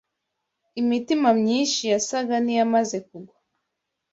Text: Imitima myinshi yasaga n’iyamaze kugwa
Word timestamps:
Imitima 0.81 1.27
myinshi 1.41 1.81
yasaga 1.93 2.35
n’iyamaze 2.43 2.97
kugwa 3.07 3.35